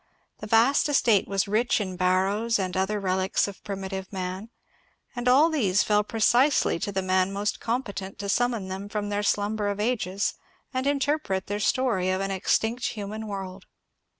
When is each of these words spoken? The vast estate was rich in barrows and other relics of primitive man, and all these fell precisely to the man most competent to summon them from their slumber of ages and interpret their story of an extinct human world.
The 0.39 0.47
vast 0.47 0.89
estate 0.89 1.27
was 1.27 1.47
rich 1.47 1.79
in 1.79 1.95
barrows 1.95 2.57
and 2.57 2.75
other 2.75 2.99
relics 2.99 3.47
of 3.47 3.63
primitive 3.63 4.11
man, 4.11 4.49
and 5.15 5.27
all 5.27 5.47
these 5.51 5.83
fell 5.83 6.03
precisely 6.03 6.79
to 6.79 6.91
the 6.91 7.03
man 7.03 7.31
most 7.31 7.59
competent 7.59 8.17
to 8.17 8.27
summon 8.27 8.67
them 8.67 8.89
from 8.89 9.09
their 9.09 9.21
slumber 9.21 9.67
of 9.67 9.79
ages 9.79 10.33
and 10.73 10.87
interpret 10.87 11.45
their 11.45 11.59
story 11.59 12.09
of 12.09 12.19
an 12.19 12.31
extinct 12.31 12.87
human 12.87 13.27
world. 13.27 13.67